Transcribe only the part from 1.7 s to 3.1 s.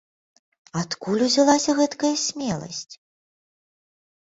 гэткая смеласць?